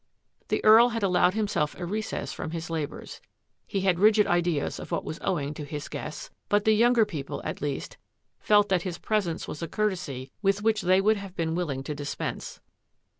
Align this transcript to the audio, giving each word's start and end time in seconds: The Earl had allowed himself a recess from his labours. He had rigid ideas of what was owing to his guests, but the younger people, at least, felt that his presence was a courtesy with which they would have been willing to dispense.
The 0.47 0.65
Earl 0.65 0.89
had 0.89 1.03
allowed 1.03 1.35
himself 1.35 1.75
a 1.79 1.85
recess 1.85 2.33
from 2.33 2.49
his 2.49 2.71
labours. 2.71 3.21
He 3.67 3.81
had 3.81 3.99
rigid 3.99 4.25
ideas 4.25 4.79
of 4.79 4.89
what 4.91 5.03
was 5.03 5.19
owing 5.21 5.53
to 5.53 5.63
his 5.63 5.87
guests, 5.87 6.31
but 6.49 6.65
the 6.65 6.73
younger 6.73 7.05
people, 7.05 7.39
at 7.45 7.61
least, 7.61 7.97
felt 8.39 8.69
that 8.69 8.81
his 8.81 8.97
presence 8.97 9.47
was 9.47 9.61
a 9.61 9.67
courtesy 9.67 10.31
with 10.41 10.63
which 10.63 10.81
they 10.81 11.01
would 11.01 11.17
have 11.17 11.35
been 11.35 11.53
willing 11.53 11.83
to 11.83 11.93
dispense. 11.93 12.59